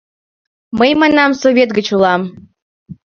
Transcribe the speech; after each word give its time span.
—Мый,— 0.77 0.91
манам,— 1.01 1.31
Совет 1.41 1.69
гыч 1.77 1.87
улам. 1.95 2.21